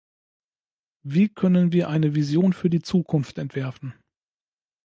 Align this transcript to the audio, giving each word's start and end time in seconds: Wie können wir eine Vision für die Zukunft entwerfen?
Wie 1.03 1.29
können 1.29 1.71
wir 1.73 1.87
eine 1.87 2.15
Vision 2.15 2.53
für 2.53 2.71
die 2.71 2.81
Zukunft 2.81 3.37
entwerfen? 3.37 3.93